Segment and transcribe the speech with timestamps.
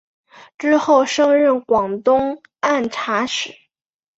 [0.57, 3.51] 之后升任广东按察使。